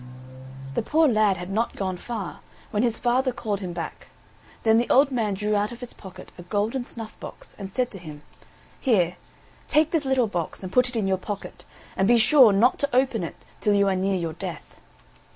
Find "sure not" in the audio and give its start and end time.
12.17-12.79